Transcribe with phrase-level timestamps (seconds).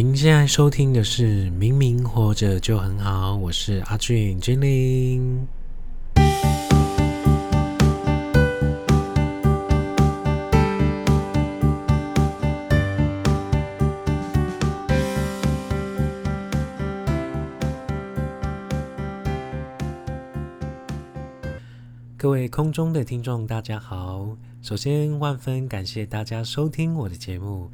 [0.00, 5.44] 您现在收听的是《明明活着就很好》，我是阿俊精灵。
[22.16, 24.36] 各位空中的听众，大家好！
[24.62, 27.68] 首先，万分感谢大家收听我的节目。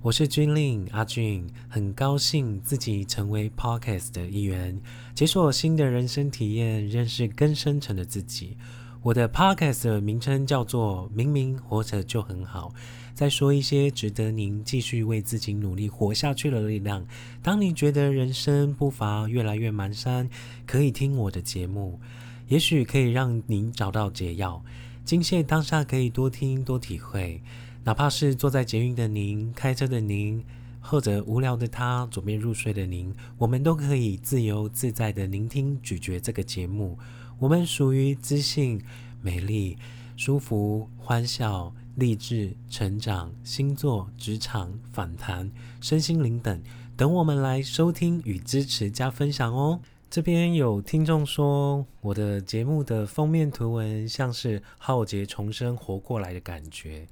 [0.00, 4.80] 我是君令阿俊，很高兴自己成为 Podcast 的一员，
[5.12, 8.56] 解锁新的人生体验，认识更深层的自己。
[9.02, 12.72] 我的 Podcast 名称叫做“明明活着就很好”，
[13.12, 17.04] 在说一些值得您继续为自己努力活下去的力量。
[17.42, 20.28] 当你觉得人生步伐越来越蹒跚，
[20.64, 21.98] 可以听我的节目，
[22.46, 24.62] 也许可以让您找到解药。
[25.04, 27.42] 今现当下，可以多听多体会。
[27.84, 30.44] 哪怕是坐在捷运的您、开车的您，
[30.80, 36.98] 或者无聊的他、左边入睡的您，我们都可以自由自在的聆听、咀嚼这个节目。
[37.38, 38.82] 我们属于自信、
[39.22, 39.78] 美丽、
[40.16, 46.60] 舒服、欢笑、励志、成长、星座、职场、反弹、身心灵等，
[46.96, 49.80] 等我们来收听与支持加分享哦。
[50.10, 57.06] 这边有听众说，我的节目的封面图文像是浩劫重生、活过来的感觉。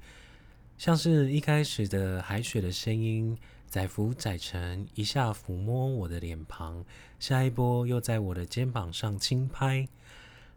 [0.77, 3.35] 像是一开始的海水的声音，
[3.67, 6.85] 载浮载沉，一下抚摸我的脸庞，
[7.19, 9.87] 下一波又在我的肩膀上轻拍。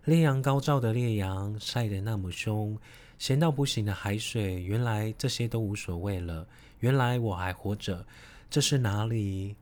[0.05, 2.79] 烈阳高照的烈阳晒得那么凶，
[3.19, 6.47] 咸到不行的海水，原来这些都无所谓了。
[6.81, 8.07] 原来我还活着，
[8.51, 9.57] 这是哪里？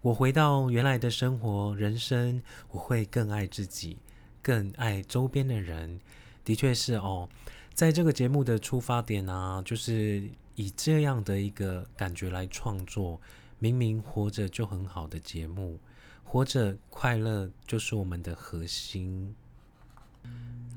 [0.00, 3.98] 我回到原来的生活人生，我会更爱自己，
[4.40, 6.00] 更爱周边的人。
[6.42, 7.28] 的确是哦。
[7.74, 13.20] 在这个节目的出发点啊，就是以这样的一个感觉来创作。
[13.58, 15.78] 明明活着就很好的节目，
[16.24, 19.34] 活着快乐就是我们的核心。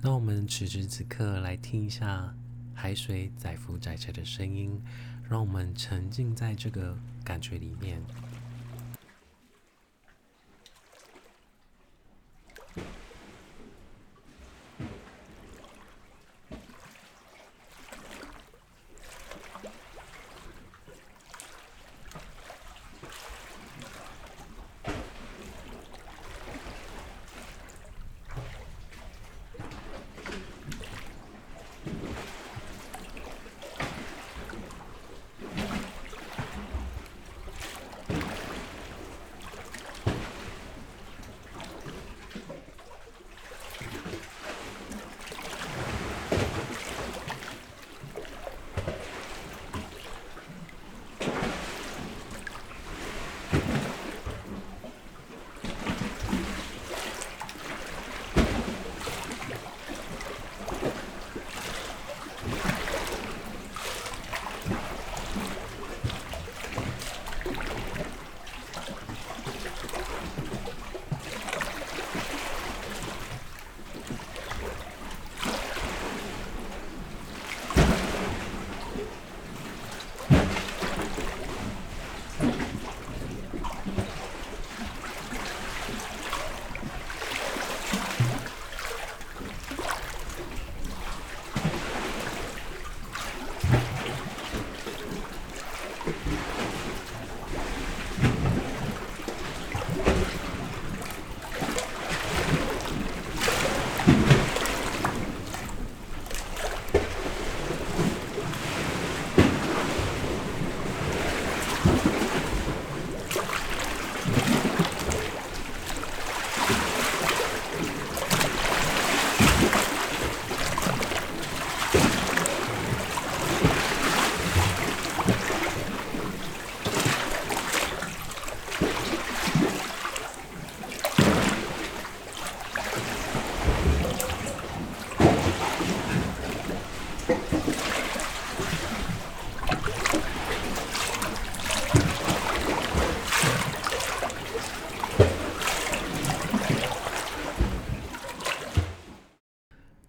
[0.01, 2.31] 那我们此时此刻来听一下
[2.75, 4.79] 海水载浮载沉的声音，
[5.27, 7.99] 让我们沉浸在这个感觉里面。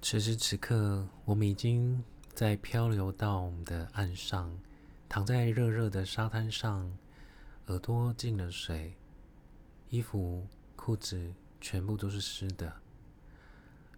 [0.09, 2.01] 此时此刻，我们已经
[2.33, 4.57] 在漂流到我们的岸上，
[5.09, 6.97] 躺在热热的沙滩上，
[7.67, 8.95] 耳朵进了水，
[9.91, 12.73] 衣服、裤子全部都是湿的。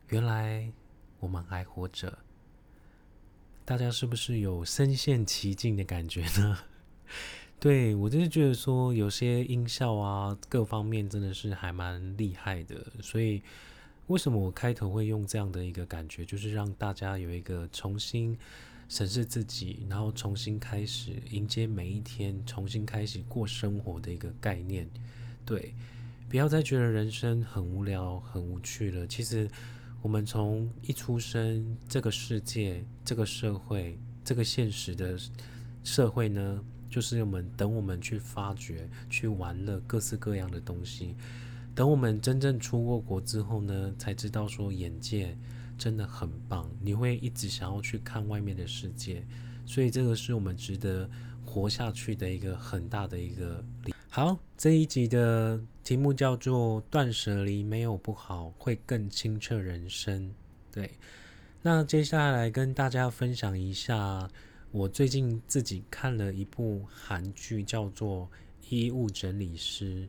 [0.08, 0.72] 原来
[1.20, 2.20] 我们还活着，
[3.66, 6.58] 大家是不是有身陷其境的感觉呢？
[7.60, 12.86] 对我就是觉得说，有些音效啊，各方面真的是还蛮厉害的。
[13.02, 13.42] 所以
[14.08, 18.36] 为什么我开头会用这样的一个感觉，就是让大家有一个重新
[18.88, 24.88] 审视自己，然后重新开始迎接每一天，重新开始过生活的一个概念。
[25.44, 25.74] 对，
[26.28, 29.06] 不要再觉得人生很无聊、很无趣了。
[29.06, 29.48] 其实
[30.02, 35.18] 我们从一出生，这个世界、这个社会、这个现实的
[35.84, 36.64] 社会呢。
[36.90, 41.14] 就是我们等我们去发掘、去玩乐各式各样的东西。
[41.74, 45.36] 等我们真正出过国之后呢，才知道说眼界
[45.76, 46.68] 真的很棒。
[46.80, 49.24] 你会一直想要去看外面的世界，
[49.64, 51.08] 所以这个是我们值得
[51.44, 53.94] 活下去的一个很大的一个理。
[54.08, 60.32] 好，这一集的题目叫做“断舍离没有不好，会更清澈人生”。
[60.72, 60.90] 对，
[61.62, 64.28] 那接下来跟大家分享一下。
[64.70, 68.26] 我最近自己看了一部韩剧，叫做
[68.68, 70.04] 《衣物整理师》，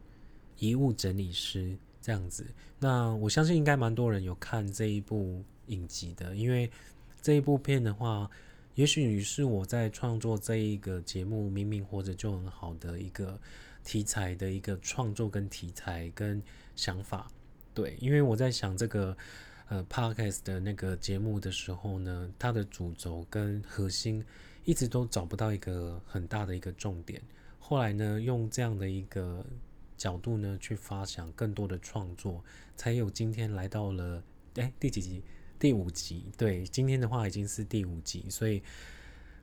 [0.60, 2.46] 遗物整理师这样子。
[2.80, 6.70] 那我相信应该蛮多人有看这一部影集的，因为
[7.22, 8.30] 这一部片的话，
[8.76, 13.40] 也许是我在创作这一个节目《明明活着就很好》的一个
[13.84, 16.42] 题材的一个创作跟题材跟
[16.76, 17.28] 想法。
[17.74, 19.16] 对，因为我在想这个
[19.68, 24.24] 呃 podcast 的那个节目的时候呢，它的主轴跟核心。
[24.66, 27.20] 一直都找不到一个很大的一个重点，
[27.58, 29.44] 后来呢，用这样的一个
[30.00, 32.44] 角度呢去发想更多的创作，
[32.76, 34.24] 才有今天来到了
[34.56, 35.22] 哎第几集？
[35.60, 36.32] 第五集。
[36.36, 38.64] 对，今天的话已经是第五集，所以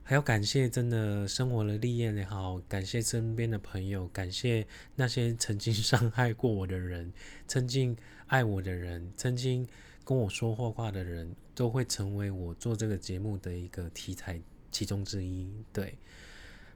[0.03, 7.13] 还要感谢真的生活的历练也好，感谢身边的朋友，感谢那些曾经 伤害过我的人，
[7.47, 7.95] 曾经
[8.25, 9.65] 爱我的人，曾经
[10.03, 14.41] 跟我说过话的人，都会成为我做这个节目的一个题材。
[14.69, 15.97] 其中之一，对，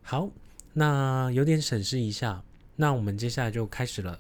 [0.02, 0.32] 好，
[0.74, 2.42] 那有点审视一下，
[2.76, 4.20] 那我们接下来就开始了。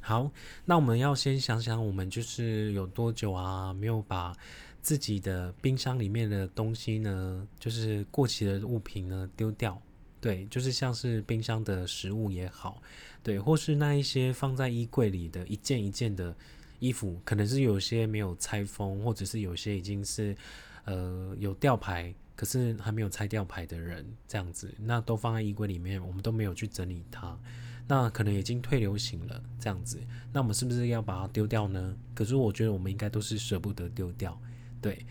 [0.00, 0.30] 好，
[0.64, 4.34] 那我们要先想想，我们就是有多久啊，没有把
[4.80, 9.80] 自己的冰箱里面的东西呢，就是过期的物品呢丢掉。
[10.20, 12.82] 对，就是像是冰箱的食物也好，
[13.22, 16.34] 对，或是那一些放在衣柜里的一件一件的
[16.80, 20.36] 衣服，可能是有些没有拆封，或者是有些已经是
[20.86, 22.14] 呃有吊牌。
[22.38, 27.36] 可是还没有拆掉牌的人，这样子，那都放在衣柜里面，我们都没有去整理它，
[27.88, 29.98] 那可能已经退流行了，这样子，
[30.32, 31.96] 那我们是不是要把它丢掉呢？
[32.14, 34.40] 可是我觉得我们应该都是舍不得丢掉，
[34.80, 35.04] 对。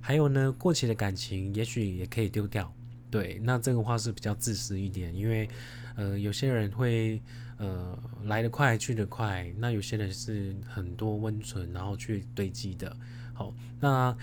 [0.00, 2.74] 还有呢，过期的感情也许也可以丢掉，
[3.12, 3.38] 对。
[3.44, 5.48] 那这个话是比较自私一点，因为
[5.94, 7.22] 呃，有些人会
[7.58, 12.96] 呃来得快去得快，那有些人是很多温存然后去堆积的，
[13.32, 14.16] 好，那。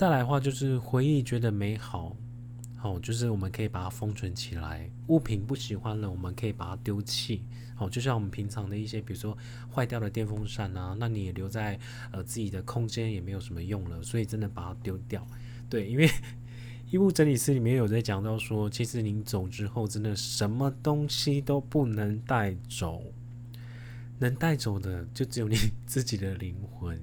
[0.00, 2.16] 再来的话就是回忆觉得美好，
[2.74, 4.90] 好，就是我们可以把它封存起来。
[5.08, 7.44] 物品不喜欢了，我们可以把它丢弃。
[7.74, 9.36] 好，就像我们平常的一些，比如说
[9.70, 11.78] 坏掉的电风扇啊，那你也留在
[12.12, 15.22] 呃自己的空间也没有什么用了，所以真的把它丢掉。
[15.68, 16.08] 对，因为
[16.90, 23.02] 衣物整理师里面有在讲到说，其实您走之后，真的什么东西都不能带走，
[24.18, 26.98] 能带走的就只有你自己的灵魂。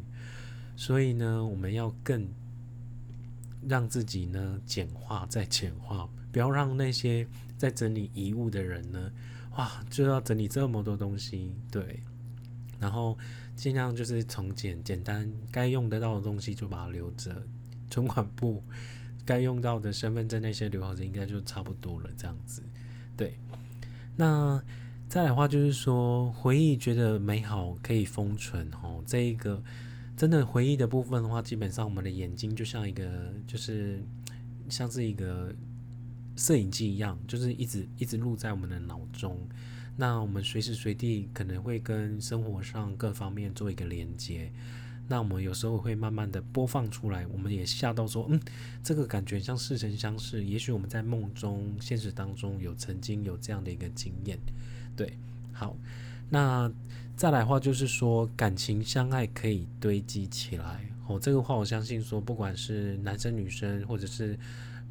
[0.76, 2.28] 所以呢，我们要更。
[3.68, 7.26] 让自己呢简化再简化，不要让那些
[7.58, 9.12] 在整理遗物的人呢，
[9.56, 12.02] 哇，就要整理这么多东西，对。
[12.80, 13.18] 然后
[13.56, 17.42] 尽量就是从简简单，该用得到的东西就把它留着，
[17.90, 18.64] 存款簿
[19.26, 22.62] 该用到的身份证那些留好着，应该就差不多了，这样子。
[23.16, 23.38] 对。
[24.16, 24.62] 那
[25.10, 29.64] 再来的话就是说，回忆觉得美好可以封存哦，这一个。
[30.18, 34.04] 真的回忆的部分的话，基本上我们的眼睛就像一个，就是
[34.68, 35.54] 像是一个
[36.36, 39.38] 摄影机一样，就是一直一直录在我们的脑中。
[39.96, 44.52] 那我们随时随地可能会跟生活上各方面做一个连接。
[45.08, 48.42] 那我们有时候会慢慢的播放出来，我们也吓到说，嗯，
[48.84, 50.44] 这个感觉像似曾相识。
[50.44, 54.40] 也许我们在梦中、现实当中有曾经有这样的一个经验。
[54.96, 55.16] 对，
[55.54, 55.78] 好，
[56.32, 56.72] 那。
[57.18, 61.20] 再来的话就是说，感情相爱可以堆积起来哦。
[61.20, 64.38] 这个话我相信说，不管是男生女生，或者是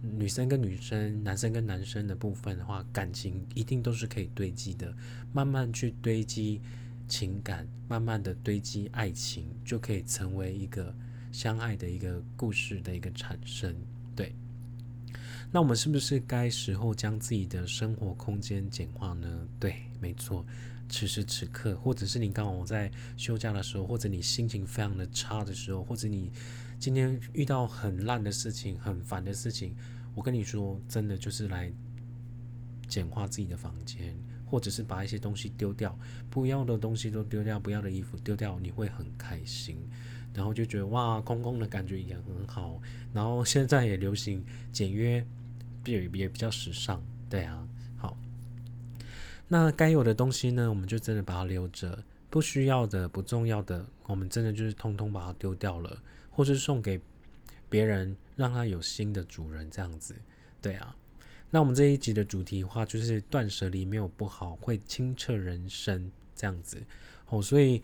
[0.03, 4.93] 女生跟女生、男生跟男生的部分的话，感情一定都是可以堆积的。
[5.33, 6.61] 慢慢去堆积
[7.07, 10.93] 情感，慢慢的堆积爱情，就可以成为一个
[11.31, 13.73] 相爱的一个故事的一个产生。
[14.17, 14.35] 对，
[15.53, 19.47] 那我们是不是该时候将自己的生活空间简化呢？
[19.61, 20.45] 对，没错。
[20.89, 26.31] 此时此刻，或者是你刚好在休假的时候，或者你心情非常的差的时候，或者你
[26.79, 29.75] 今天遇到很烂的事情、很烦的事情，
[30.15, 31.73] 我跟你说，真的就是来
[32.89, 35.99] 简化自己的房间，或者是把一些东西丢掉，
[36.31, 39.77] 不要的东西都丢掉，不要的衣服丢掉，你会很开心，
[40.33, 42.81] 然后就觉得哇，空空的感觉也很好。
[43.13, 45.27] 然后现在也流行简约，
[45.85, 47.67] 也也比较时尚，对啊。
[49.49, 52.03] 那该有的东西呢，我们就真的把它留着。
[52.29, 55.97] 不需要的、不重要的，我们真的就是通通把它丢掉了，
[56.29, 57.01] 或是送给
[57.71, 60.15] 别人，让他有新的主人这样子。
[60.61, 60.95] 对啊，
[61.51, 66.83] 那我们这一集的主题话就是断舍离没有不好，会清澈人生这样子。
[67.29, 67.81] 哦，所以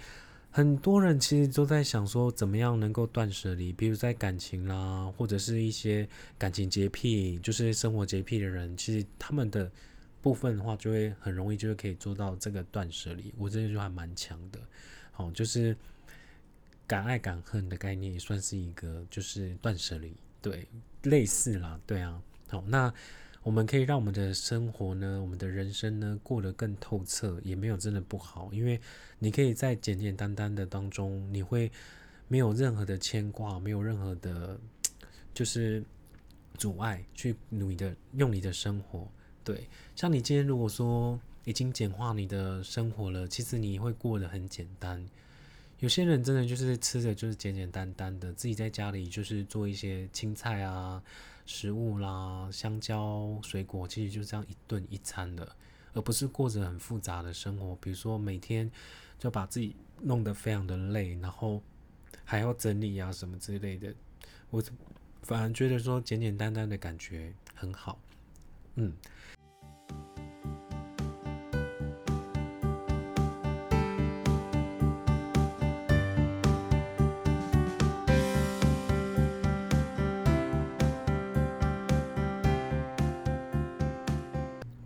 [0.50, 3.73] 很多人其实都在想说，怎么样能够断舍离？
[3.73, 9.71] 比如在感情啦，或者是一些感情洁癖，就是生活洁癖的人，其实他们的。
[10.23, 13.35] 部分的话，就会很容易，就是可以做到这个断舍离。
[13.37, 14.61] 我这就还蛮强的，
[15.11, 15.76] 好，就是
[16.87, 20.67] 敢爱敢恨的概念，也算是一个就是断舍离，对，
[21.02, 22.23] 类似啦，对啊。
[22.49, 22.93] 好，那
[23.43, 28.81] 我们可以让我们的生活呢，我们的人生呢，过得更透彻，也没有真的不好，因为
[29.19, 31.73] 你可以在简简单单的当中，你会
[32.29, 34.57] 没有任何的牵挂，没有任何的，
[35.35, 35.83] 就是
[36.57, 39.11] 阻碍去努力的用你的生活。
[39.45, 45.05] 对，像你今天如果说已经简化你的生活了，其实你会过得很简单。
[45.81, 51.03] 有些人真的就是吃的就是简简单单的，自己在家里就是做一些青菜啊、
[51.45, 55.57] 食物啦、香蕉、水果，其实就这样一顿一餐的，
[55.93, 57.77] 而不是过着很复杂的生活。
[57.81, 58.71] 比如说每天
[59.19, 61.61] 就把自己弄得非常的累，然后
[62.25, 63.93] 还要整理啊什么之类的。
[64.51, 64.63] 我
[65.23, 67.99] 反而觉得说简简单单的感觉很好，
[68.76, 68.93] 嗯。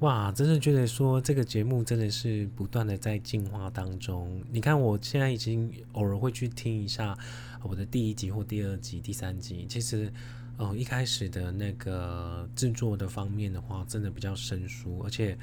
[0.01, 4.41] 哇，真的觉得说这个节目真的是不断的在进化当中。
[4.53, 7.17] 你看，我现在已经偶尔会去听一下
[7.63, 9.67] 我的第一集或第二集、第三集。
[9.69, 10.13] 其实，
[10.59, 15.37] 哦，一开始的那个制作的方面的话，真的比较生疏，而且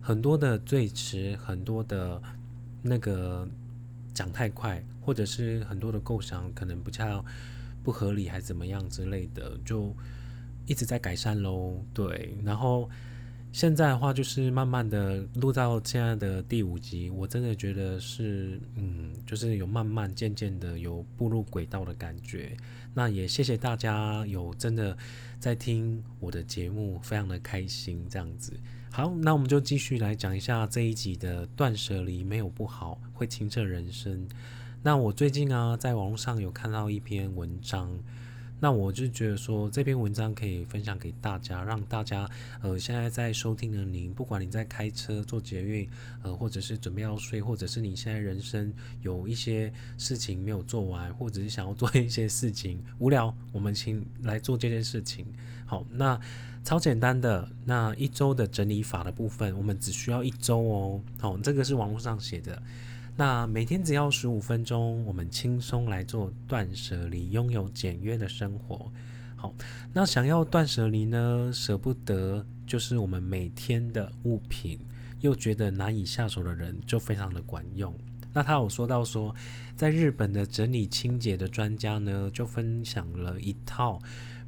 [0.00, 2.20] 很多的最迟，很多的
[2.82, 3.48] 那个
[4.12, 7.24] 讲太快，或者是很多的构想可能不恰
[7.82, 9.94] 不合理，还怎么样之类的，就
[10.66, 11.84] 一直在改善喽。
[11.94, 12.90] 对，然后。
[13.56, 22.54] 现在的话，就是慢慢的录到现在的第五集，我真的觉得是，嗯，就是有慢慢渐渐的有步入轨道的感觉。
[22.92, 24.94] 那也谢谢大家有真的
[25.40, 28.52] 在听我的节目，非常的开心这样子。
[28.90, 34.28] 好，那我们就继续来讲一下这一集的断舍离没有不好，会清澈人生。
[34.82, 37.90] 那我最近啊，在网络上有看到一篇文章。
[38.58, 42.28] 那我就觉得说这篇文章可以分享给大家，让大家
[42.62, 45.88] 呃现在在收听的您，不管你在开车、做捷运，
[46.22, 48.72] 呃，或者是准备要睡，或者是你现在人生
[49.02, 55.26] 有一些事情没有做完，或者是想要做一些事情无聊，我们请来做这件事情。
[55.66, 56.18] 好，那
[56.64, 61.00] 超简单的那一周的整理法的部分，我们只需要一周哦。
[61.18, 62.62] 好，这个是网络上写的。
[63.18, 68.92] 那每天只要十五分钟，我们轻松来做断舍离，拥有简约的生活。
[69.34, 69.54] 好，
[69.90, 74.78] 那想要断舍离呢，舍不得就是我们每天的物品，
[75.20, 77.94] 又觉得难以下手的人，就非常的管用。
[78.34, 79.34] 那他有说到说，
[79.74, 83.98] 在日本的整理清洁的专家呢，就分享了一套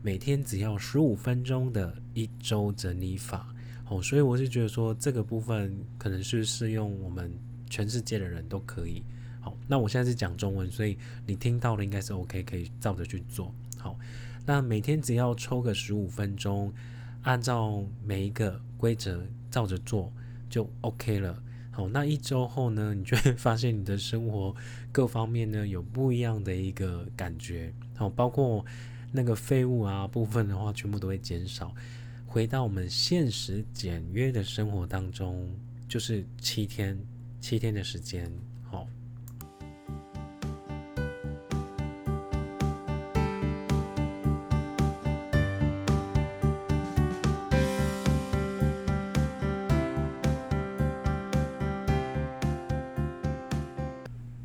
[0.03, 3.49] 每天只要十五分钟的一周整理法。
[3.89, 7.33] 哦，所以我是觉得说，这个部分可能是适用我们。
[7.69, 9.03] 全世界的人都可以。
[9.41, 13.55] 好，那我现在是讲中文，所以你听到的应该是 OK，可以照着去做。
[13.79, 13.97] 好，
[14.45, 16.73] 那每天只要抽个十五分钟，
[17.23, 20.13] 按照每一个规则照着做
[20.51, 21.41] 就 OK 了。
[21.71, 24.53] 好，那一周后呢，你就会发现你的生活
[24.91, 27.73] 各方面呢有不一样的一个感觉。
[27.95, 28.67] 好，包括
[29.13, 31.73] 那个废物啊部分的话，全部都会减少，
[32.27, 35.49] 回到我们现实简约的生活当中，
[35.89, 36.99] 就是七天。
[37.41, 38.31] 七天的时间，
[38.63, 38.87] 好。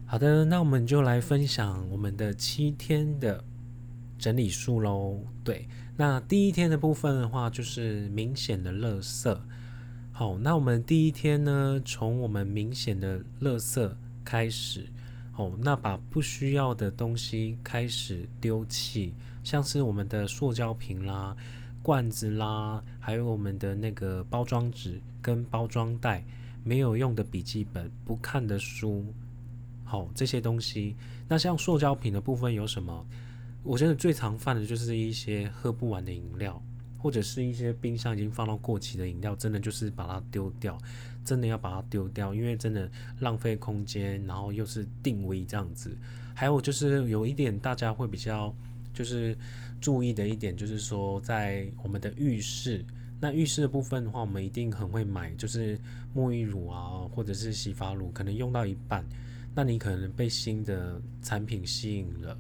[0.05, 3.43] 好的，那我们就来分享我们的七天的
[4.17, 5.19] 整理术喽。
[5.43, 9.38] 对，那第一天的部分的话，就是明显的垃圾。
[10.24, 13.92] 好，那我们第一天呢，从我们明显的垃圾
[14.24, 14.88] 开始。
[15.36, 19.13] 哦，那把不需要的东西开始丢弃，
[19.44, 21.36] 像是我们的塑胶瓶啦、
[21.82, 26.24] 罐子啦，还有我们的那个包装纸跟包装袋，
[26.63, 29.06] 没有用的笔记本，不看的书，
[29.84, 30.96] 好这些东西。
[31.27, 33.06] 那像塑胶品的部分有什么？
[33.62, 36.63] 我觉得最常犯的就是一些喝不完的饮料，
[37.03, 40.77] 或者是一些冰箱已经放到过期的饮料，真的就是把它丢掉，
[41.25, 45.93] 真的要把它丢掉，因为真的浪费空间，然后又是定位这样子。
[46.33, 48.55] 还有就是有一点大家会比较
[48.93, 49.38] 就是
[49.81, 52.86] 注意的一点，就是说在我们的浴室，
[53.19, 55.77] 那浴室的部分的话，我们一定很会买，就是
[56.15, 59.03] 沐浴乳啊，或者是洗发乳，可能用到一半，
[59.53, 62.38] 那你可能被新的产品吸引了。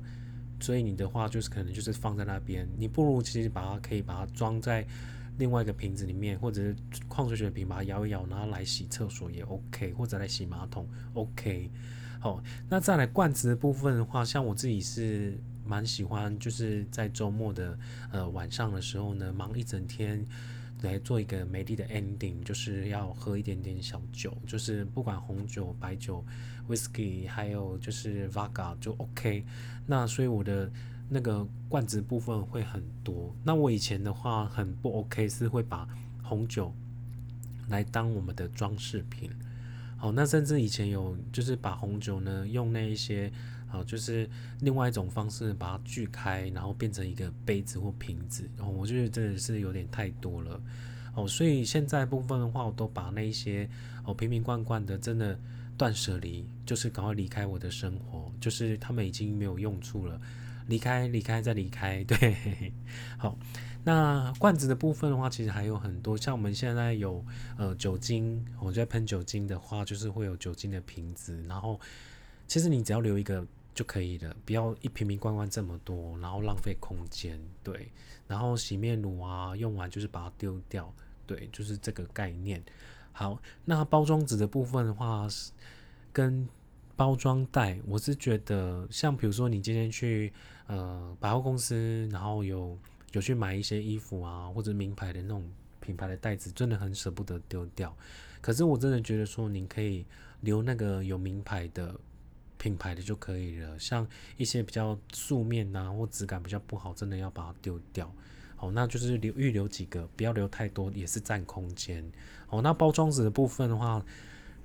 [0.63, 4.87] 所以你的话就是可能就是放在那边，你不如其实把它可以把它装在
[5.37, 6.73] 另外一个瓶子里面，或者是
[7.09, 11.69] 矿泉水瓶把它摇一摇，然后来洗厕所也 OK，或者来洗马桶 OK。
[12.21, 17.77] 好，那再来罐子的部分的话，像我自己是蛮喜欢，就是在周末的
[18.13, 20.25] 呃晚上的时候呢，忙一整天。
[20.81, 26.21] 来做一个美丽的 ending，就是要喝一点点小酒，就是不管红酒、白酒、
[26.69, 29.43] whisky，还有就是 vodka 就 OK。
[29.85, 30.71] 那所以我的
[31.09, 33.35] 那个罐子部分会很多。
[33.43, 35.87] 那我以前的话很不 OK，是会把
[36.21, 36.73] 红酒
[37.69, 39.29] 来当我们的装饰品。
[39.97, 43.31] 好，那甚至以前有就是把红酒呢用那一些，
[43.67, 44.29] 好就是
[44.59, 48.49] 另外一种方式把它锯开，然后变成一个杯子或瓶子。
[48.57, 50.61] 然后我觉得真的是有点太多了。
[51.15, 53.69] 哦，所以现在部分的话，我都把那一些
[54.03, 55.39] 哦瓶瓶罐罐的真的
[55.77, 60.19] 断舍离，就是赶快离开我的生活，就是他们已经没有用处了，
[60.67, 62.03] 离开，离开，再离开。
[62.03, 62.73] 对，
[63.17, 63.37] 好。
[63.85, 67.21] 那罐子的部分的话，其实还有很多，像我们现在有
[67.57, 71.77] 呃酒精，我在喷酒精的话，就是会有酒精的瓶子，然后
[72.47, 73.45] 其实你只要留一个
[73.75, 77.89] 就可以了，不要一瓶瓶罐罐这么多，然后浪费空间，对。
[78.25, 80.89] 然后洗面乳啊，用完就是把它丢掉，
[81.27, 82.63] 对，就是这个概念。
[83.13, 85.25] 好，那包装纸的部分的话，
[86.11, 86.45] 跟
[86.97, 90.33] 包装袋，我是觉得，像比如说你今天去
[90.67, 92.77] 呃百货公司，然后有。
[93.13, 95.47] 有去买一些衣服啊，或者名牌的那种
[95.79, 97.95] 品牌的袋子，真的很舍不得丢掉。
[98.41, 100.03] 可是我真的觉得说，您可以
[100.41, 101.95] 留那个有名牌的
[102.57, 103.77] 品牌的就可以了。
[103.77, 108.11] 像一些比较素面呐，或质感比较不好，真的要把它丢掉。
[108.63, 112.09] 哦，那就是留预留几个，不要留太多，也是占空间。
[112.47, 114.03] 哦，那包装纸的部分的话，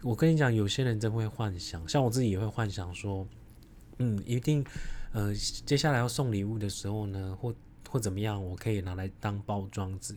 [0.02, 3.26] 我跟你讲，有些人真会幻想，像我自己也会幻想说，
[3.98, 4.64] 嗯，一定，
[5.12, 7.52] 呃，接下来要送礼物的时候呢，或
[7.90, 10.14] 或怎么样，我可以拿来当包装纸。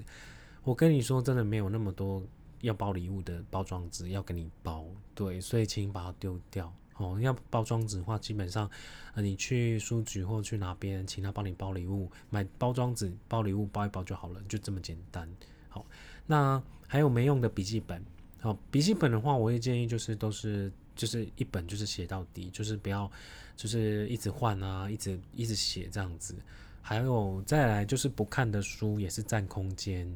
[0.63, 2.21] 我跟你说，真的没有那么多
[2.59, 7.19] 要包礼物的包装纸要给你包，对，所以请把它丢掉哦。
[7.19, 8.69] 要包装纸的话，基本上，
[9.15, 15.27] 呃，你去书局或去哪边，请他帮你包礼物，买包装纸包礼物包一包就好了，就这么简单。
[15.69, 15.85] 好，
[16.25, 18.03] 那还有没用的笔记本，
[18.39, 23.09] 好，笔记本的话，我会建议就是都是就是一本就是写到底，就是不要
[23.55, 26.35] 就是一直换啊，一直一直写这样子。
[26.83, 30.11] 还有再来就是不看的书也是占空间，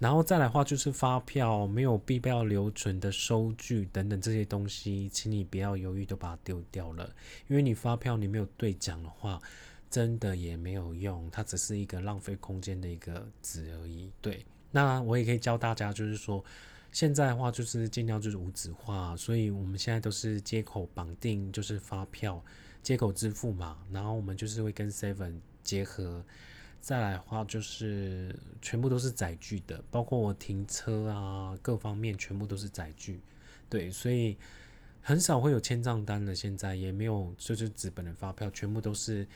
[0.00, 7.14] 然后再来的话就是发票没有必要留存的收据等等这些东西，请你不要犹豫，都把它丢掉了。
[7.46, 9.40] 因为你发票你没有兑奖的话，
[9.88, 14.10] 真的也没有用，它只是一个浪费空间的一个纸而已。
[14.20, 16.44] 对，那我也可以教大家，就是说
[16.90, 22.42] 现在的话就是尽量就是无纸化，所以我们现在都是接口绑定，就是发票
[22.82, 25.38] 接口支付嘛，然后我们就是会跟 Seven。
[25.62, 26.24] 结合
[26.80, 33.20] 再来的话，就是全部都是载具的，包括我停车啊，各方面全部都是载具。
[33.68, 34.36] 对，所以
[35.00, 39.26] 很少会有签账单的，现在也没有就是纸本的发票，全部都是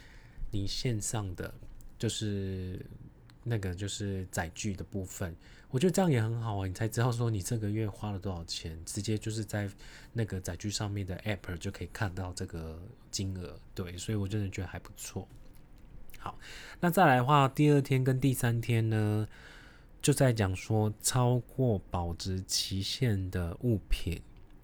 [0.50, 1.52] 你线上的，
[1.98, 2.84] 就是
[3.42, 5.36] 那个就是载具的部分。
[5.70, 9.70] 我觉得这样也很好啊，你才知道说你这个月花了多少钱，直接就是在
[10.12, 12.80] 那个载具上面的 app 就可以看到这个
[13.10, 13.58] 金额。
[13.74, 15.28] 对，所以我真的觉得还不错。
[16.24, 16.38] 好，
[16.80, 19.28] 那再来的话，第二天跟第三天呢，
[20.00, 24.22] 就在讲说超过保值期限的物品。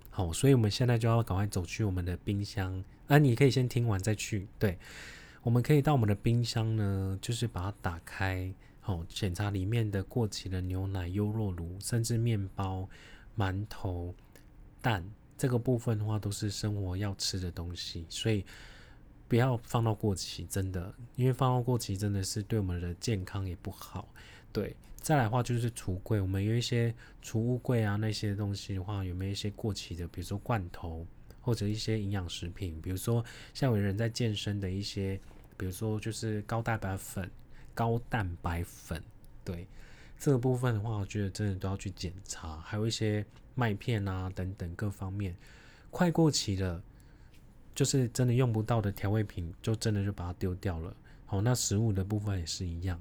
[0.08, 2.82] 好，所以我们现在就要赶快走去我们的冰箱。
[3.06, 4.48] 那你可以先听完再去。
[4.58, 4.78] 对，
[5.42, 12.88] 我们可以到我们的冰箱呢，就是把它打开，好，检查里面的过期的牛奶、优酪乳，甚至面包、
[13.36, 14.14] 馒头、
[14.80, 15.04] 蛋
[15.36, 18.46] 这个部分的话，都是生活要吃的东西，所以。
[19.30, 24.12] 不要放到过期，真的，因为放到过期真的是对我们的健康也不好。
[24.52, 31.06] 对，再来的话就是橱柜，我们有一些储物柜啊，那些东西的话，有没有一些过期的，比如说罐头
[31.40, 35.20] 或者一些营养食品，比如说像有人在健身的一些，
[35.56, 37.30] 比如说就是高蛋白粉、
[37.72, 39.00] 高蛋白粉，
[39.44, 39.64] 对
[40.18, 45.36] 这个部分的话，我觉得真的都要去检查，还有一些麦片啊等等各方面
[45.92, 46.82] 快过期了，
[47.74, 50.94] 就是真的用不到的调味品，就真的就把它丢掉了。
[51.26, 53.00] 好，那食物的部分也是一样，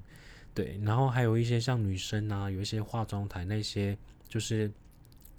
[0.54, 3.96] 对，然后还有一些像女生啊，有一些化妆台那些
[4.28, 4.70] 就是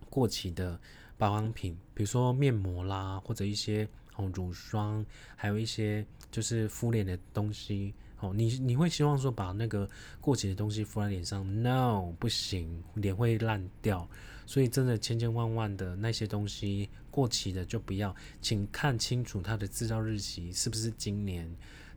[0.09, 0.79] 过期的
[1.17, 7.93] 保养品，比如说面膜啦，或者一些哦乳霜，还有一些就是敷脸的东西。
[8.19, 9.89] 哦，你你会希望说把那个
[10.19, 14.07] 过期的东西敷在脸上？No，不行，脸会烂掉。
[14.51, 21.49] 所以真的千千万万的那些东西过期的就不要，请看清楚它的制造日期是不是今年。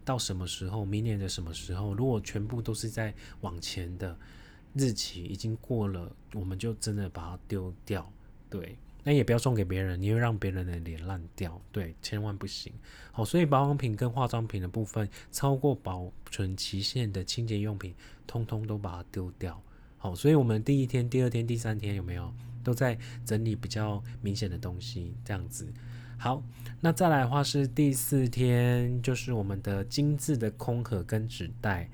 [0.05, 0.85] 到什么时候？
[0.85, 1.95] 明年的什么时候？
[1.95, 4.17] 如果全部都是在往前的
[4.75, 8.09] 日期已经过了，我们就真的把它丢掉。
[8.49, 11.61] 对，那也不要送给别人，你会让别人的脸烂掉。
[11.73, 12.73] 对，千万不行。
[13.11, 17.93] 好，所以保养品跟化妆品的部分，超过保存期限的清洁用品，
[18.29, 19.61] 通通都把它丢掉。
[20.05, 22.31] 好，所以我们第一天、第二天、第三天有没有
[22.63, 25.15] 都在整理比较明显的东西？
[25.25, 25.67] 这样子。
[26.19, 26.43] 好，
[26.83, 31.89] 那再来的话是第四天，就是我们的精致的空盒跟纸袋。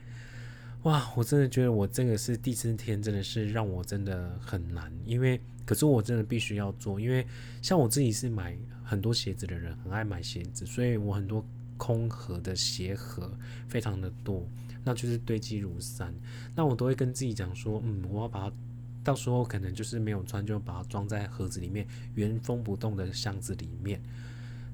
[0.83, 7.25] 哇，我真的觉得我这个是第四天，真的是让我真的很难，因为可是我真的必须要做，因为
[7.63, 11.47] 像我自己是买很多鞋子的人，很爱买鞋子，所以我很多
[11.81, 13.33] 空盒的鞋盒
[13.67, 14.47] 非常的多，
[14.85, 16.15] 那就是堆积如山。
[16.55, 18.55] 那我都会跟自己讲说，嗯，我要把它。
[19.03, 23.99] 到时候可能就是没有穿，就把它装在盒子里面，原封不动的箱子里面，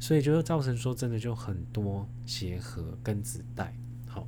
[0.01, 3.73] 所以就会造成说真的就很多鞋盒跟纸袋。
[4.09, 4.27] 好，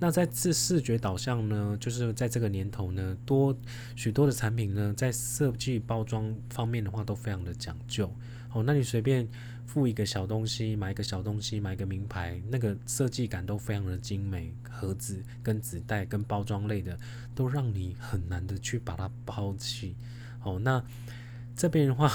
[0.00, 3.54] 那在这视觉导向呢，就是在这个年头呢，多
[3.94, 8.10] 许多的产品呢，在设计包装方面的话都非常的讲究。
[8.52, 9.28] 哦，那你随便。
[9.68, 16.98] 付一个小东西，买一个小东西，买个名牌，那个设计感都非常的精美，盒子跟纸袋跟包装类的，
[17.34, 19.94] 都让你很难的去把它抛弃。
[20.42, 20.82] 哦，那
[21.54, 22.10] 这边的话，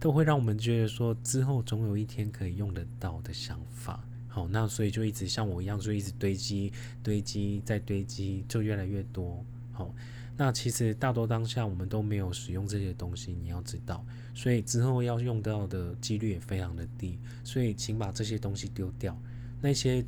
[0.00, 4.02] 都会让我们觉得说之后总有一天可以用得到的想法。
[4.26, 9.46] 好，那所以就一直像我一样，就一直堆积、堆积再堆积，就越来越多。
[9.70, 9.94] 好。
[10.34, 19.16] 那其实大多当下我们都没有使用这些东西，你要知道，所以之后要用到的几率也非常的低，所以请把这些东西丢掉。
[19.60, 20.04] 那些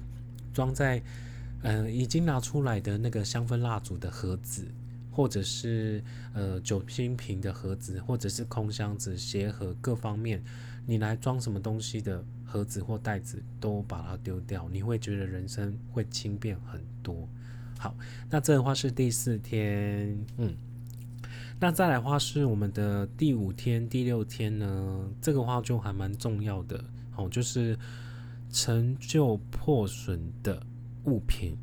[0.52, 1.02] 装在
[1.62, 4.66] 呃已经拿出来的那个香氛蜡烛的盒子，
[5.10, 10.42] 或者是呃酒精瓶的盒子，或者是空箱子、鞋盒各方面，
[10.86, 17.28] 你来装什么东西的盒子或袋子，都把它丢掉，你会觉得人生会轻便很多。
[17.78, 17.94] 好，
[18.30, 20.54] 那这的话是第四天，嗯，
[21.60, 26.84] 那再来话是我们的第五天、第六天呢，这个话就还蛮重要的，
[27.16, 27.78] 哦，就是
[28.50, 30.60] 陈旧破损的
[31.04, 31.56] 物品，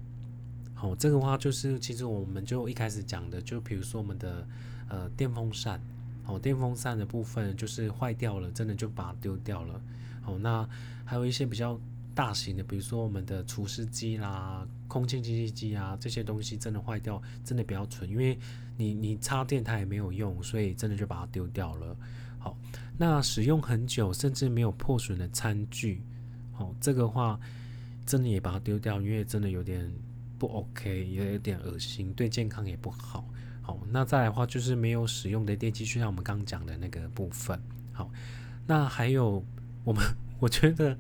[0.73, 4.47] 好，这个话就是其实我们就一开始讲的，就比如说我们的
[4.88, 5.80] 呃电风扇，
[6.25, 9.80] 哦，电风扇的部分就是坏掉了，真的就把它丢掉了，
[10.21, 10.67] 好，那
[11.06, 11.80] 还有一些比较。
[12.13, 18.38] 大型的，比如说我们的除湿机啦、空气清新机啊，这些东西真的坏掉，真的不要存，因为
[18.78, 21.95] 你你插电它也没有用，所以真的就把它丢掉了。
[22.38, 22.58] 好，
[22.97, 26.02] 那使用很久甚至没有破损的餐具，
[26.52, 27.39] 好，这个话
[28.06, 29.89] 真的也把它丢掉，因为真的有点
[30.38, 33.26] 不 OK，也有点恶心，对健康也不好。
[33.62, 37.58] 好，那再来的话就是没有使用的电器，就像我们刚讲的那个部分。
[37.93, 38.12] 好，
[38.67, 39.43] 那还有
[39.84, 40.04] 我们，
[40.39, 40.97] 我觉得。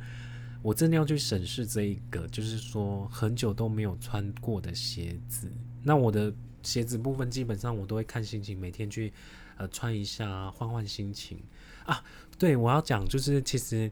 [0.61, 5.51] 我真的要去审视这一个，就是说很久都没有穿过的鞋子。
[5.83, 9.11] 那我的鞋子部分基本上我都会看心情，每天去
[9.57, 11.39] 呃穿一下，换换心情
[11.85, 12.03] 啊。
[12.37, 13.91] 对我要讲就是，其实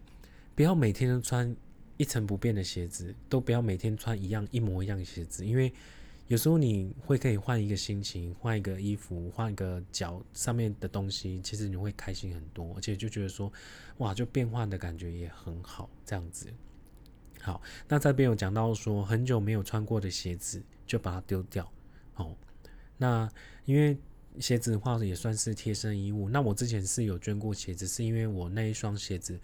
[0.54, 1.56] 不要每天都穿
[1.98, 5.74] 一成不变的鞋子，都不要每天穿一样一模一样的鞋子，因为
[6.30, 13.52] 有时候你会可以换一个心情，换一个衣服，换一个脚上面的东西，其实你会开心很多，而且就觉得说。
[13.98, 16.48] 哇，就变换的感觉也很好，这样子。
[17.42, 21.70] 好，那这边有讲到说，很久没有穿过的鞋子就把它丢掉。
[22.16, 22.34] 哦，
[22.96, 23.30] 那
[23.66, 23.98] 因为
[24.40, 26.30] 鞋子的话也算是贴身衣物。
[26.30, 29.38] 那我之前是有捐过鞋子，是因为我那一双鞋子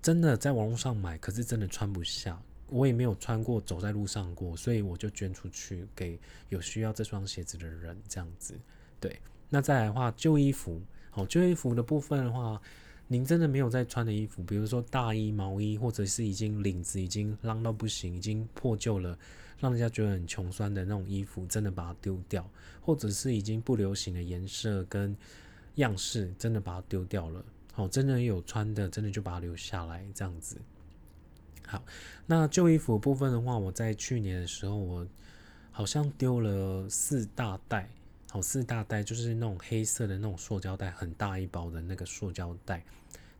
[0.00, 2.40] 真的在网络上买，可是真的穿不下，
[2.72, 8.58] 我也没有穿过，走在路上过，所以我就捐出去给有需要这双鞋子的人，这样子。
[8.98, 10.80] 对，那再来的话，旧衣服，
[11.10, 12.60] 好，旧衣服的部分的话。
[13.08, 19.18] 您真的没有在穿的衣服，比如说大衣、毛衣，或者是已经领子已经浪到不行，已经破旧了，
[19.58, 22.42] 让人家觉得很穷酸的那种衣服，真的把它丢掉；
[22.80, 25.14] 或者是已经不流行的颜色跟
[25.74, 27.44] 样式，真的把它丢掉了。
[27.74, 30.56] 好，真的有穿的，真的就把它留下来，这样子。
[31.66, 31.82] 好，
[32.26, 35.06] 那旧衣服部分的话，我在去年的时候，我
[35.70, 37.88] 好像丢了四大袋，
[38.30, 42.84] 好四大袋就是那种黑色的那种塑胶袋，很大一包的那个塑胶袋。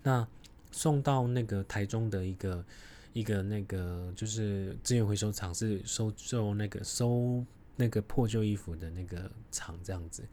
[0.03, 0.27] 那
[0.71, 2.65] 送到那个台中的一个
[3.13, 7.45] 一个那个就是资源回收厂，是收收那个收
[7.77, 10.25] 那个破旧衣服的那个厂这样子。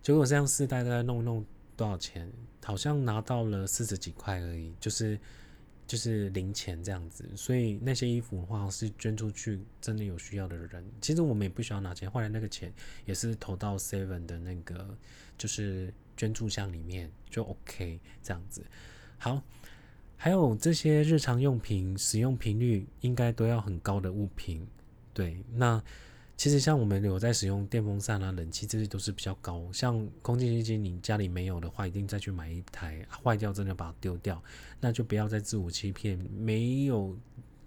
[0.00, 1.44] 结果这样四袋袋弄弄
[1.76, 2.30] 多少钱？
[2.64, 5.18] 好像拿到了四十几块而已，就是
[5.92, 7.28] 就是零钱这样子。
[7.36, 10.82] 所以那些衣服的话是捐出去，真的有需要的人。
[11.02, 12.72] 其实我们也不需要拿钱，后来那个钱
[13.04, 14.96] 也是投到 Seven 的那个
[15.36, 18.64] 就是捐助箱里面，就 OK 这样子。
[19.18, 19.42] 好，
[20.16, 24.66] 还有这些日常用品使用频率应该都要很高的物品，
[25.12, 25.44] 对。
[25.52, 25.84] 那
[26.42, 29.70] 其实像我们有在使用电风扇啊、冷气，这些都是比较高。
[29.72, 34.42] 像空气净化机，你家里没有的话，一定再去买一台，坏掉真的把它丢掉，
[34.80, 37.16] 那就不要再自我欺骗，没有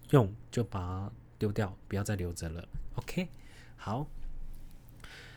[0.10, 2.68] 用就把它丢掉，不要再留着了。
[2.96, 3.30] OK，
[3.78, 4.06] 好。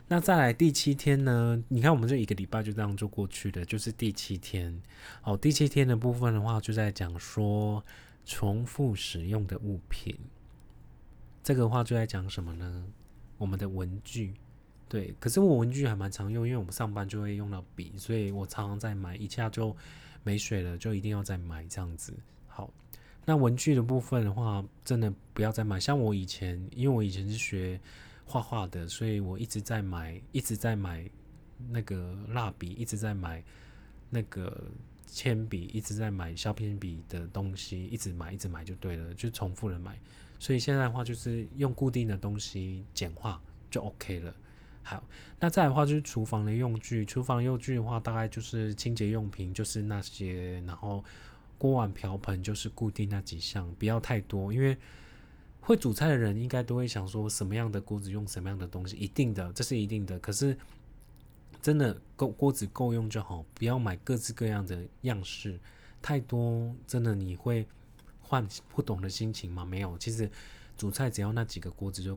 [0.09, 1.63] 那再来第七天呢？
[1.69, 4.83] 你看，我们这一个礼拜就这样就过去了，就是第七天。
[5.23, 7.85] 哦，第七天的部分的话，就在讲说
[8.25, 10.19] 重复使用的物品。
[11.45, 12.85] 这个话就在讲什么呢？
[13.39, 14.35] 我们的文具，
[14.89, 15.15] 对。
[15.19, 19.75] 可是我文具还蛮常用，因为我们上班就会用到笔，所以我常常在买，一下就
[20.23, 22.13] 没水了，就一定要再买这样子。
[22.47, 22.71] 好，
[23.25, 25.81] 那文具的部分的话，真的不要再买。
[25.81, 27.81] 像我以前，因为我以前是学。
[28.31, 31.11] 画画的，所以我一直在买，一直在买
[31.71, 33.43] 那个蜡笔，一直在买
[34.11, 34.65] 那个
[35.07, 39.99] 铅笔，一直在买削片笔的东西，一直买，一直买就对了，就重复的买。
[40.39, 44.35] 所以现在的话，就是用固定的东西简化就 OK 了。
[44.83, 45.03] 好，
[45.39, 51.05] 那再的话就是厨房的用具，厨房用具的话，大概就是清洁用品，就是那些，然后
[51.59, 54.77] 锅碗瓢盆就是固定那几项，不要太多，因为。
[55.61, 60.19] 会煮菜的人应该都会想说，什么样的锅子用什么样的东西，一定的，这是一定的。
[60.19, 60.57] 可是
[61.61, 65.61] 真的够锅子够用就好，不要买各式各样的样式，
[66.01, 67.67] 太多真的你会
[68.29, 69.65] 换不懂的心情吗？
[69.65, 70.31] 没有，其实
[70.77, 72.17] 煮菜只要那几个锅子就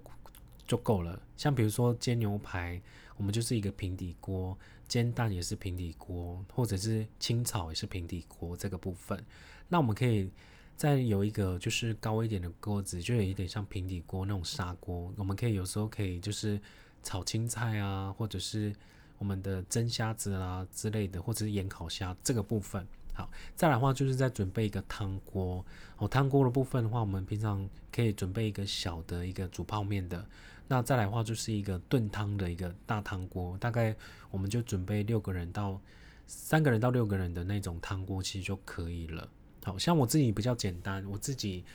[0.68, 1.20] 就够了。
[1.38, 2.82] 像比如说煎牛排，
[3.18, 4.56] 我们就是一个平底锅；
[4.88, 9.26] 煎蛋也是平底锅，或者是清炒也是平底锅这个部分。
[9.70, 10.30] 那我们可以。
[10.78, 16.60] 再有一个就是高一点的锅子，就有一点像平底锅那种砂锅，我们可以有时候可以就是
[17.04, 18.74] 炒青菜啊，或者是
[19.20, 22.88] 我们的蒸虾子啊之类的，或者是盐烤虾这个部分。
[23.14, 25.66] 好，再来的话就是在准备一个汤锅。
[25.98, 30.26] 哦，汤锅的部分的话，我们平常可以准备一个小的一个煮泡面的。
[30.68, 33.94] 那再来的话就是一个炖汤的一个大汤锅，大概
[34.30, 35.80] 我们就准备六个人到
[36.26, 39.28] 三个人到六个人的那种汤锅，其实就可以了。
[39.64, 41.66] 好像我自己比较简单，我自己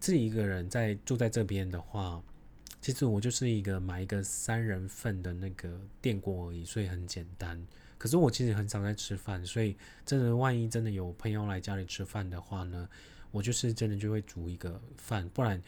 [0.00, 2.20] 自己一个人在住在这边的话，
[2.80, 7.64] 其实我就是一个买一个三人份的那个电锅而已，所以很简单。
[8.06, 12.88] 可是我其实很少在吃饭，所以真的万一真的有朋友来家里吃饭的话呢，
[13.32, 15.60] 我就是真的就会煮一个饭，不然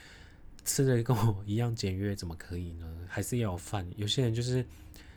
[0.64, 2.86] 吃的跟我一样简约怎么可以呢？
[3.08, 3.84] 还是要有饭。
[3.96, 4.64] 有些人就是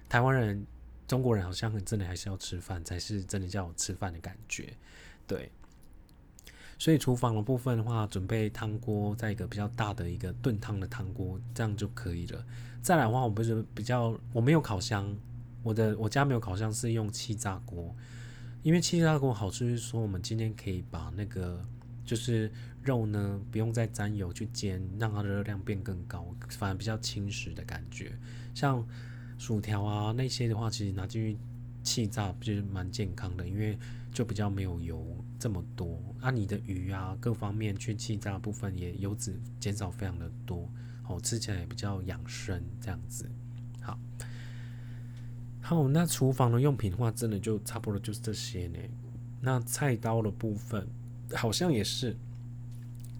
[0.09, 0.65] 台湾人、
[1.07, 4.73] 中国人，好像真的还是要吃饭才是真的叫我吃饭的感觉，
[5.27, 5.51] 对。
[6.79, 12.43] 所以厨房的部分的话，准备汤锅，在一个比较大的一个炖汤的汤锅，这样就可以了。
[12.81, 15.15] 再来的话，我不是比较，我没有烤箱，
[15.63, 17.95] 我的我家没有烤箱，是用气炸锅。
[18.63, 21.61] 因为气炸锅好处是说，我们今天可以把那个
[22.05, 22.51] 就是
[22.83, 28.17] 肉呢，不用再沾油去煎，让它的热量变更高，反而比较轻食的感觉。
[28.53, 28.85] 像
[29.37, 31.37] 薯条啊那些的话，其实拿进去
[31.83, 33.77] 气炸，就是蛮健康的，因为。
[34.13, 40.69] 就比较没有油这么多，啊，你的鱼啊各方面去气炸部分也油脂减少非常的多，
[41.07, 43.31] 哦，吃起来也比较养生这样子。
[43.79, 43.97] 好，
[45.71, 48.79] 好，那厨房的用品的话，真的就差不多就是这些呢。
[49.39, 50.85] 那菜刀的部分
[51.33, 52.13] 好像也是，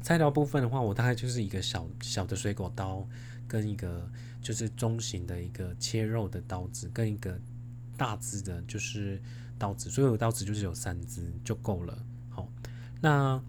[0.01, 3.07] 菜刀部分的话，我大概就是一个小小的水果刀，
[3.47, 4.05] 跟一个
[4.41, 7.39] 就是中型的一个切肉的刀子，跟一个
[7.95, 9.17] 大只的，就是。
[9.57, 11.95] 刀子，所有刀子就是有三只就够了。
[12.31, 12.49] 好，
[12.99, 13.39] 那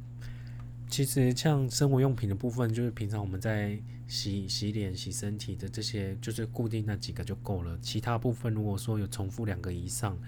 [0.92, 7.78] 其实像生活用品的部分，就是平常我们在洗洗脸、洗身体的这些，就是固定那几个就够了。
[7.80, 10.18] 其他部分如果说有重复两个以上，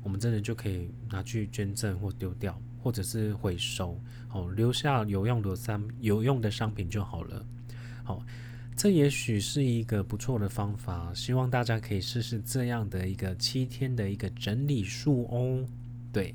[0.00, 4.00] 我们真的就可以拿去捐赠或丢掉，或者是回收，
[4.32, 7.44] 哦，留下有用的商有用的商品就好了。
[8.04, 8.24] 好。
[8.74, 15.62] 这也许是一个不错的方法，希望大家可以试试这样的一个七天的一个整理术哦。
[16.10, 16.34] 对，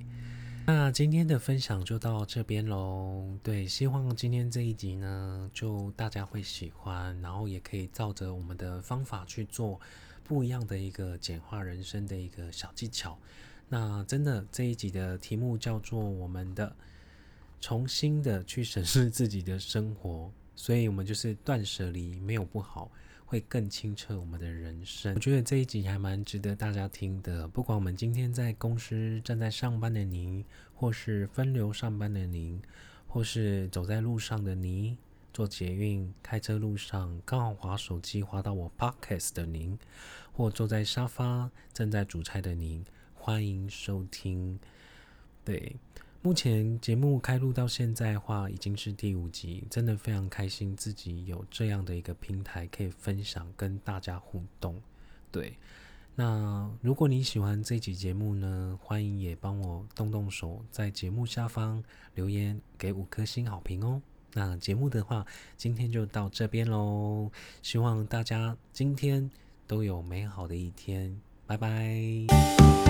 [0.70, 3.38] 那今天的分享就到这边喽。
[3.42, 9.80] 对，希望今天这一集呢，就大家会喜欢，然后也可以照着我们的方法去做
[10.26, 13.18] 不一样的一个简化人生的一个小技巧。
[13.70, 16.76] 那真的这一集的题目叫做我们的
[17.62, 22.92] 重新的去审视自己的生活，所以我们就是断舍离没有不好。
[23.28, 25.14] 会更清澈我们的人生。
[25.14, 27.46] 我觉得这一集还蛮值得大家听的。
[27.46, 32.62] 不管我们今天在公司正在上班的您，或是分流上班的您，
[33.06, 34.98] 或是走在路上的您，
[35.34, 39.78] 坐捷运、开车路上刚好滑手机滑到我 podcast 的您，
[40.32, 44.58] 或坐在沙发正在煮菜的您，欢迎收听。
[45.44, 45.76] 对。
[46.28, 54.78] 目前节目开录到现在的话，已经是第五集，真的非常开心自己有这样的一个平台可以分享跟大家互动。
[55.32, 55.56] 对，
[56.16, 61.82] 那如果你喜欢这集节目呢，欢迎也帮我动动手，在节目下方
[62.14, 64.02] 留言给五颗星好评哦。
[64.34, 69.32] 那节目的话，今天就到这边喽，希望大家今天
[69.66, 72.87] 都有美好的一天，拜拜。